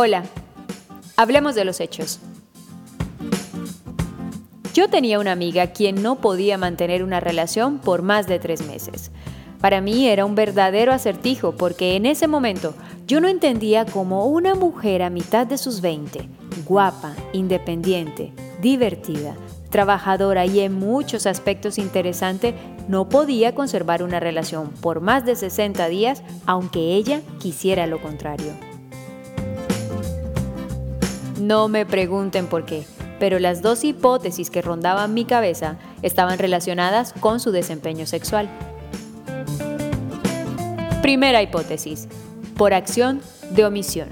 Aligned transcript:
Hola, 0.00 0.22
hablemos 1.16 1.56
de 1.56 1.64
los 1.64 1.80
hechos. 1.80 2.20
Yo 4.72 4.88
tenía 4.88 5.18
una 5.18 5.32
amiga 5.32 5.72
quien 5.72 6.04
no 6.04 6.20
podía 6.20 6.56
mantener 6.56 7.02
una 7.02 7.18
relación 7.18 7.80
por 7.80 8.02
más 8.02 8.28
de 8.28 8.38
tres 8.38 8.64
meses. 8.64 9.10
Para 9.60 9.80
mí 9.80 10.06
era 10.06 10.24
un 10.24 10.36
verdadero 10.36 10.92
acertijo 10.92 11.56
porque 11.56 11.96
en 11.96 12.06
ese 12.06 12.28
momento 12.28 12.74
yo 13.08 13.20
no 13.20 13.26
entendía 13.26 13.86
cómo 13.86 14.26
una 14.26 14.54
mujer 14.54 15.02
a 15.02 15.10
mitad 15.10 15.48
de 15.48 15.58
sus 15.58 15.80
20, 15.80 16.28
guapa, 16.64 17.16
independiente, 17.32 18.32
divertida, 18.62 19.34
trabajadora 19.68 20.46
y 20.46 20.60
en 20.60 20.74
muchos 20.74 21.26
aspectos 21.26 21.76
interesante, 21.76 22.54
no 22.86 23.08
podía 23.08 23.52
conservar 23.52 24.04
una 24.04 24.20
relación 24.20 24.70
por 24.80 25.00
más 25.00 25.26
de 25.26 25.34
60 25.34 25.88
días 25.88 26.22
aunque 26.46 26.94
ella 26.94 27.20
quisiera 27.40 27.88
lo 27.88 28.00
contrario. 28.00 28.67
No 31.48 31.66
me 31.68 31.86
pregunten 31.86 32.46
por 32.46 32.66
qué, 32.66 32.84
pero 33.18 33.38
las 33.38 33.62
dos 33.62 33.82
hipótesis 33.82 34.50
que 34.50 34.60
rondaban 34.60 35.14
mi 35.14 35.24
cabeza 35.24 35.78
estaban 36.02 36.38
relacionadas 36.38 37.14
con 37.20 37.40
su 37.40 37.52
desempeño 37.52 38.04
sexual. 38.04 38.50
Primera 41.00 41.40
hipótesis, 41.40 42.06
por 42.58 42.74
acción 42.74 43.22
de 43.48 43.64
omisión. 43.64 44.10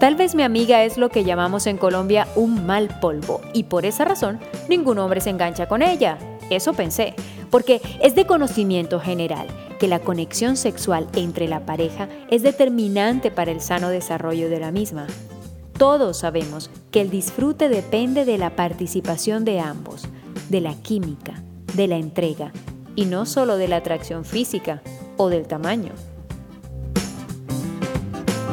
Tal 0.00 0.16
vez 0.16 0.34
mi 0.34 0.42
amiga 0.42 0.82
es 0.82 0.98
lo 0.98 1.08
que 1.08 1.22
llamamos 1.22 1.68
en 1.68 1.78
Colombia 1.78 2.26
un 2.34 2.66
mal 2.66 2.88
polvo 3.00 3.42
y 3.52 3.62
por 3.62 3.86
esa 3.86 4.04
razón 4.04 4.40
ningún 4.68 4.98
hombre 4.98 5.20
se 5.20 5.30
engancha 5.30 5.68
con 5.68 5.82
ella. 5.82 6.18
Eso 6.50 6.72
pensé, 6.72 7.14
porque 7.48 7.80
es 8.00 8.16
de 8.16 8.26
conocimiento 8.26 8.98
general 8.98 9.46
que 9.82 9.88
la 9.88 9.98
conexión 9.98 10.56
sexual 10.56 11.08
entre 11.12 11.48
la 11.48 11.66
pareja 11.66 12.08
es 12.30 12.44
determinante 12.44 13.32
para 13.32 13.50
el 13.50 13.60
sano 13.60 13.88
desarrollo 13.88 14.48
de 14.48 14.60
la 14.60 14.70
misma. 14.70 15.08
Todos 15.76 16.18
sabemos 16.18 16.70
que 16.92 17.00
el 17.00 17.10
disfrute 17.10 17.68
depende 17.68 18.24
de 18.24 18.38
la 18.38 18.54
participación 18.54 19.44
de 19.44 19.58
ambos, 19.58 20.04
de 20.50 20.60
la 20.60 20.74
química, 20.74 21.42
de 21.74 21.88
la 21.88 21.96
entrega, 21.96 22.52
y 22.94 23.06
no 23.06 23.26
solo 23.26 23.56
de 23.56 23.66
la 23.66 23.78
atracción 23.78 24.24
física 24.24 24.82
o 25.16 25.30
del 25.30 25.48
tamaño. 25.48 25.90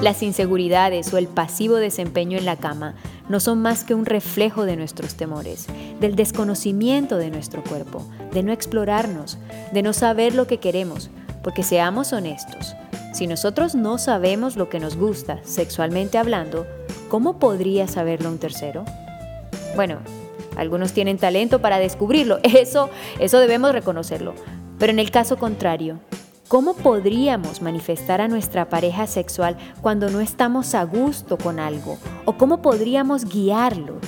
Las 0.02 0.24
inseguridades 0.24 1.14
o 1.14 1.20
el 1.20 1.28
pasivo 1.28 1.76
desempeño 1.76 2.40
en 2.40 2.46
la 2.46 2.56
cama 2.56 2.96
no 3.28 3.40
son 3.40 3.62
más 3.62 3.84
que 3.84 3.94
un 3.94 4.08
reflejo 4.08 4.66
de 4.66 4.78
nuestros 4.78 5.14
temores, 5.14 5.68
del 6.00 6.16
desconocimiento 6.16 7.18
de 7.18 7.30
nuestro 7.30 7.64
cuerpo, 7.64 8.04
de 8.34 8.42
no 8.42 8.52
explorarnos, 8.52 9.38
de 9.72 9.84
no 9.84 9.94
saber 9.94 10.34
lo 10.34 10.48
que 10.48 10.58
queremos, 10.58 11.12
porque 11.42 11.64
seamos 11.64 12.14
honestos, 12.14 12.76
si 13.14 13.28
nosotros 13.28 13.76
no 13.76 13.98
sabemos 13.98 14.56
lo 14.56 14.70
que 14.70 14.80
nos 14.80 14.96
gusta 14.96 15.40
sexualmente 15.44 16.18
hablando, 16.18 16.68
¿cómo 17.10 17.40
podría 17.40 17.88
saberlo 17.88 18.30
un 18.30 18.38
tercero? 18.38 18.86
Bueno, 19.76 20.00
algunos 20.56 20.94
tienen 20.94 21.18
talento 21.18 21.60
para 21.60 21.80
descubrirlo, 21.80 22.40
eso, 22.44 22.90
eso 23.20 23.40
debemos 23.40 23.72
reconocerlo. 23.72 24.36
Pero 24.78 24.92
en 24.92 25.00
el 25.00 25.12
caso 25.12 25.38
contrario, 25.38 26.00
¿cómo 26.48 26.76
podríamos 26.76 27.62
manifestar 27.62 28.22
a 28.22 28.28
nuestra 28.28 28.70
pareja 28.70 29.08
sexual 29.08 29.58
cuando 29.82 30.10
no 30.10 30.22
estamos 30.22 30.76
a 30.76 30.84
gusto 30.84 31.38
con 31.38 31.60
algo? 31.60 31.98
¿O 32.26 32.34
cómo 32.34 32.62
podríamos 32.62 33.26
guiarlo? 33.26 34.00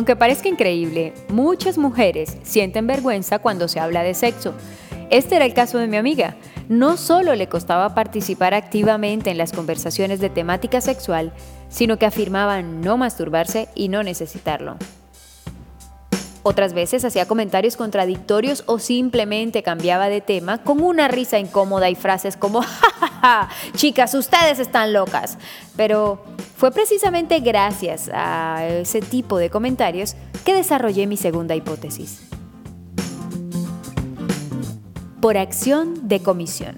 Aunque 0.00 0.16
parezca 0.16 0.48
increíble, 0.48 1.12
muchas 1.28 1.76
mujeres 1.76 2.38
sienten 2.42 2.86
vergüenza 2.86 3.38
cuando 3.38 3.68
se 3.68 3.80
habla 3.80 4.02
de 4.02 4.14
sexo. 4.14 4.54
Este 5.10 5.36
era 5.36 5.44
el 5.44 5.52
caso 5.52 5.76
de 5.76 5.88
mi 5.88 5.98
amiga. 5.98 6.36
No 6.70 6.96
solo 6.96 7.34
le 7.34 7.50
costaba 7.50 7.94
participar 7.94 8.54
activamente 8.54 9.28
en 9.30 9.36
las 9.36 9.52
conversaciones 9.52 10.18
de 10.18 10.30
temática 10.30 10.80
sexual, 10.80 11.34
sino 11.68 11.98
que 11.98 12.06
afirmaba 12.06 12.62
no 12.62 12.96
masturbarse 12.96 13.68
y 13.74 13.88
no 13.88 14.02
necesitarlo. 14.02 14.78
Otras 16.42 16.72
veces 16.72 17.04
hacía 17.04 17.28
comentarios 17.28 17.76
contradictorios 17.76 18.64
o 18.64 18.78
simplemente 18.78 19.62
cambiaba 19.62 20.08
de 20.08 20.22
tema 20.22 20.62
con 20.64 20.82
una 20.82 21.08
risa 21.08 21.38
incómoda 21.38 21.90
y 21.90 21.94
frases 21.94 22.38
como, 22.38 22.62
¡Ja, 22.62 23.50
chicas, 23.74 24.14
ustedes 24.14 24.60
están 24.60 24.94
locas. 24.94 25.36
Pero 25.76 26.24
fue 26.60 26.72
precisamente 26.72 27.40
gracias 27.40 28.10
a 28.12 28.66
ese 28.68 29.00
tipo 29.00 29.38
de 29.38 29.48
comentarios 29.48 30.14
que 30.44 30.54
desarrollé 30.54 31.06
mi 31.06 31.16
segunda 31.16 31.56
hipótesis. 31.56 32.28
Por 35.22 35.38
acción 35.38 36.06
de 36.06 36.20
comisión. 36.20 36.76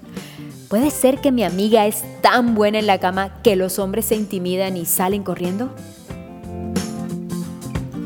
¿Puede 0.69 0.89
ser 0.89 1.19
que 1.19 1.33
mi 1.33 1.43
amiga 1.43 1.85
es 1.85 2.01
tan 2.21 2.55
buena 2.55 2.79
en 2.79 2.87
la 2.87 3.01
cama 3.01 3.41
que 3.43 3.57
los 3.57 3.77
hombres 3.77 4.05
se 4.05 4.15
intimidan 4.15 4.77
y 4.77 4.85
salen 4.85 5.21
corriendo? 5.21 5.75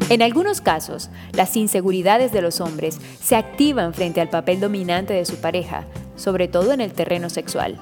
En 0.10 0.24
algunos 0.24 0.62
casos, 0.62 1.12
las 1.34 1.56
inseguridades 1.56 2.32
de 2.32 2.42
los 2.42 2.60
hombres 2.60 3.00
se 3.22 3.36
activan 3.36 3.94
frente 3.94 4.20
al 4.20 4.30
papel 4.30 4.60
dominante 4.60 5.14
de 5.14 5.26
su 5.26 5.36
pareja, 5.36 5.86
sobre 6.16 6.48
todo 6.48 6.74
en 6.74 6.82
el 6.82 6.94
terreno 6.94 7.30
sexual. 7.30 7.80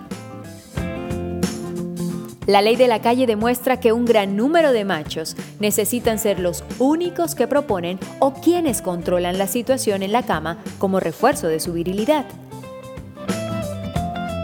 La 2.47 2.61
ley 2.61 2.75
de 2.75 2.87
la 2.87 3.01
calle 3.01 3.25
demuestra 3.25 3.79
que 3.79 3.91
un 3.91 4.05
gran 4.05 4.35
número 4.35 4.71
de 4.71 4.85
machos 4.85 5.35
necesitan 5.59 6.19
ser 6.19 6.39
los 6.39 6.63
únicos 6.77 7.33
que 7.33 7.47
proponen 7.47 7.97
o 8.19 8.33
quienes 8.33 8.83
controlan 8.83 9.39
la 9.39 9.47
situación 9.47 10.03
en 10.03 10.11
la 10.11 10.21
cama 10.21 10.59
como 10.77 10.99
refuerzo 10.99 11.47
de 11.47 11.59
su 11.59 11.73
virilidad. 11.73 12.25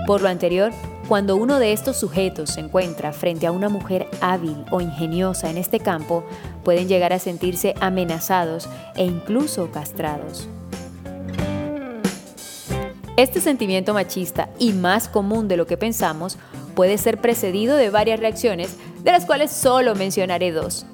Por 0.07 0.21
lo 0.21 0.29
anterior, 0.29 0.71
cuando 1.07 1.35
uno 1.35 1.59
de 1.59 1.73
estos 1.73 1.97
sujetos 1.97 2.49
se 2.51 2.61
encuentra 2.61 3.13
frente 3.13 3.45
a 3.45 3.51
una 3.51 3.69
mujer 3.69 4.07
hábil 4.19 4.65
o 4.71 4.81
ingeniosa 4.81 5.51
en 5.51 5.57
este 5.57 5.79
campo, 5.79 6.23
pueden 6.63 6.87
llegar 6.87 7.13
a 7.13 7.19
sentirse 7.19 7.75
amenazados 7.81 8.67
e 8.95 9.05
incluso 9.05 9.69
castrados. 9.69 10.47
Este 13.17 13.41
sentimiento 13.41 13.93
machista, 13.93 14.49
y 14.57 14.71
más 14.71 15.07
común 15.07 15.47
de 15.47 15.57
lo 15.57 15.67
que 15.67 15.77
pensamos, 15.77 16.39
puede 16.71 16.97
ser 16.97 17.19
precedido 17.19 17.77
de 17.77 17.89
varias 17.89 18.19
reacciones, 18.19 18.75
de 19.03 19.11
las 19.11 19.25
cuales 19.25 19.51
solo 19.51 19.95
mencionaré 19.95 20.51
dos. 20.51 20.85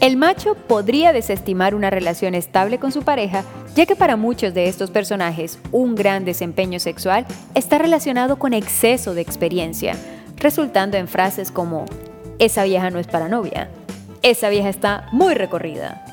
El 0.00 0.16
macho 0.16 0.54
podría 0.54 1.12
desestimar 1.12 1.74
una 1.74 1.90
relación 1.90 2.36
estable 2.36 2.78
con 2.78 2.92
su 2.92 3.02
pareja, 3.02 3.42
ya 3.74 3.84
que 3.84 3.96
para 3.96 4.16
muchos 4.16 4.54
de 4.54 4.68
estos 4.68 4.92
personajes 4.92 5.58
un 5.72 5.96
gran 5.96 6.24
desempeño 6.24 6.78
sexual 6.78 7.26
está 7.54 7.78
relacionado 7.78 8.38
con 8.38 8.54
exceso 8.54 9.12
de 9.14 9.22
experiencia, 9.22 9.96
resultando 10.36 10.96
en 10.96 11.08
frases 11.08 11.50
como, 11.50 11.84
esa 12.38 12.62
vieja 12.62 12.90
no 12.90 13.00
es 13.00 13.08
para 13.08 13.28
novia, 13.28 13.70
esa 14.22 14.48
vieja 14.50 14.68
está 14.68 15.08
muy 15.10 15.34
recorrida. 15.34 16.07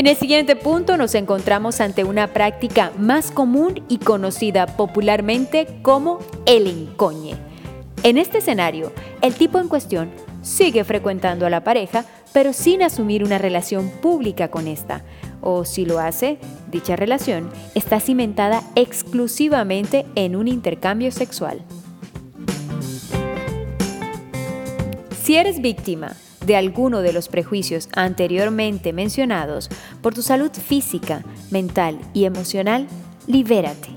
En 0.00 0.06
el 0.06 0.16
siguiente 0.16 0.56
punto 0.56 0.96
nos 0.96 1.14
encontramos 1.14 1.78
ante 1.82 2.04
una 2.04 2.28
práctica 2.28 2.90
más 2.98 3.30
común 3.30 3.84
y 3.86 3.98
conocida 3.98 4.64
popularmente 4.64 5.66
como 5.82 6.20
el 6.46 6.68
encoñe. 6.68 7.36
En 8.02 8.16
este 8.16 8.38
escenario, 8.38 8.94
el 9.20 9.34
tipo 9.34 9.58
en 9.58 9.68
cuestión 9.68 10.10
sigue 10.40 10.84
frecuentando 10.84 11.44
a 11.44 11.50
la 11.50 11.64
pareja, 11.64 12.06
pero 12.32 12.54
sin 12.54 12.82
asumir 12.82 13.22
una 13.22 13.36
relación 13.36 13.90
pública 13.90 14.48
con 14.48 14.68
esta. 14.68 15.04
O 15.42 15.66
si 15.66 15.84
lo 15.84 15.98
hace, 15.98 16.38
dicha 16.70 16.96
relación 16.96 17.50
está 17.74 18.00
cimentada 18.00 18.62
exclusivamente 18.76 20.06
en 20.14 20.34
un 20.34 20.48
intercambio 20.48 21.12
sexual. 21.12 21.60
Si 25.22 25.36
eres 25.36 25.60
víctima 25.60 26.16
de 26.50 26.56
alguno 26.56 27.00
de 27.00 27.12
los 27.12 27.28
prejuicios 27.28 27.88
anteriormente 27.94 28.92
mencionados 28.92 29.70
por 30.02 30.14
tu 30.14 30.20
salud 30.20 30.50
física, 30.50 31.22
mental 31.52 32.00
y 32.12 32.24
emocional, 32.24 32.88
libérate. 33.28 33.90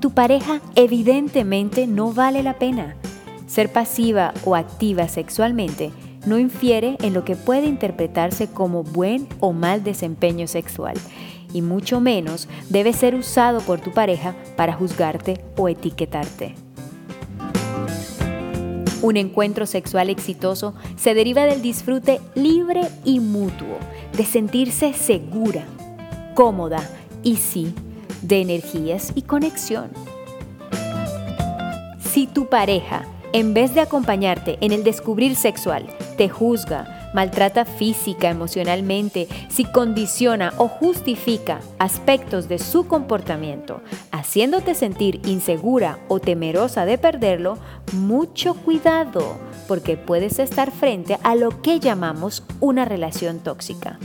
Tu 0.00 0.10
pareja 0.14 0.62
evidentemente 0.74 1.86
no 1.86 2.14
vale 2.14 2.42
la 2.42 2.58
pena. 2.58 2.96
Ser 3.46 3.70
pasiva 3.70 4.32
o 4.46 4.56
activa 4.56 5.06
sexualmente 5.06 5.90
no 6.24 6.38
infiere 6.38 6.96
en 7.02 7.12
lo 7.12 7.26
que 7.26 7.36
puede 7.36 7.66
interpretarse 7.66 8.48
como 8.48 8.84
buen 8.84 9.28
o 9.40 9.52
mal 9.52 9.84
desempeño 9.84 10.46
sexual, 10.46 10.96
y 11.52 11.60
mucho 11.60 12.00
menos 12.00 12.48
debe 12.70 12.94
ser 12.94 13.14
usado 13.14 13.60
por 13.60 13.82
tu 13.82 13.92
pareja 13.92 14.34
para 14.56 14.72
juzgarte 14.72 15.44
o 15.58 15.68
etiquetarte. 15.68 16.54
Un 19.02 19.16
encuentro 19.16 19.66
sexual 19.66 20.10
exitoso 20.10 20.74
se 20.96 21.12
deriva 21.12 21.44
del 21.44 21.60
disfrute 21.60 22.20
libre 22.36 22.82
y 23.04 23.18
mutuo, 23.18 23.78
de 24.16 24.24
sentirse 24.24 24.92
segura, 24.92 25.64
cómoda 26.34 26.88
y 27.24 27.36
sí, 27.36 27.74
de 28.22 28.40
energías 28.40 29.12
y 29.16 29.22
conexión. 29.22 29.90
Si 31.98 32.28
tu 32.28 32.46
pareja 32.46 33.04
en 33.32 33.54
vez 33.54 33.74
de 33.74 33.80
acompañarte 33.80 34.58
en 34.60 34.70
el 34.72 34.84
descubrir 34.84 35.34
sexual, 35.34 35.86
te 36.16 36.28
juzga, 36.28 37.01
maltrata 37.12 37.64
física, 37.64 38.30
emocionalmente, 38.30 39.28
si 39.48 39.64
condiciona 39.64 40.52
o 40.58 40.68
justifica 40.68 41.60
aspectos 41.78 42.48
de 42.48 42.58
su 42.58 42.86
comportamiento, 42.86 43.80
haciéndote 44.10 44.74
sentir 44.74 45.20
insegura 45.26 45.98
o 46.08 46.20
temerosa 46.20 46.84
de 46.84 46.98
perderlo, 46.98 47.58
mucho 47.92 48.54
cuidado, 48.54 49.36
porque 49.68 49.96
puedes 49.96 50.38
estar 50.38 50.70
frente 50.70 51.18
a 51.22 51.34
lo 51.34 51.62
que 51.62 51.80
llamamos 51.80 52.44
una 52.60 52.84
relación 52.84 53.40
tóxica. 53.40 53.98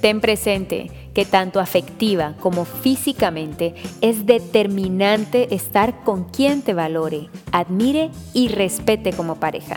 Ten 0.00 0.22
presente 0.22 0.90
que 1.20 1.26
tanto 1.26 1.60
afectiva 1.60 2.32
como 2.40 2.64
físicamente 2.64 3.74
es 4.00 4.24
determinante 4.24 5.54
estar 5.54 6.02
con 6.02 6.24
quien 6.24 6.62
te 6.62 6.72
valore, 6.72 7.28
admire 7.52 8.10
y 8.32 8.48
respete 8.48 9.12
como 9.12 9.34
pareja. 9.34 9.76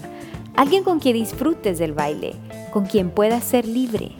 Alguien 0.56 0.86
con 0.86 1.02
quien 1.02 1.16
disfrutes 1.16 1.80
del 1.80 1.92
baile, 1.92 2.36
con 2.72 2.86
quien 2.86 3.10
puedas 3.10 3.44
ser 3.44 3.68
libre. 3.68 4.14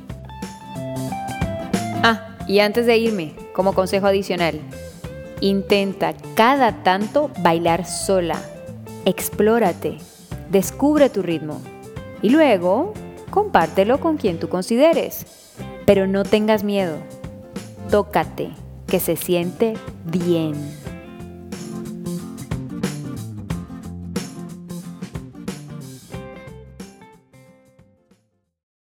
Ah, 2.04 2.36
y 2.46 2.60
antes 2.60 2.88
de 2.88 2.98
irme, 2.98 3.36
como 3.54 3.72
consejo 3.72 4.08
adicional, 4.08 4.60
intenta 5.40 6.16
cada 6.36 6.84
tanto 6.84 7.32
bailar 7.40 7.86
sola. 7.86 8.36
Explórate, 9.06 9.98
descubre 10.50 11.10
tu 11.10 11.22
ritmo 11.22 11.62
y 12.22 12.32
luego 12.32 12.94
compártelo 13.30 14.02
con 14.02 14.18
quien 14.18 14.42
tú 14.42 14.50
consideres. 14.50 15.26
Pero 15.86 16.08
no 16.08 16.24
tengas 16.24 16.64
miedo. 16.64 16.98
Tócate, 17.94 18.50
que 18.88 19.00
se 19.00 19.16
siente 19.16 19.76
bien. 20.04 20.56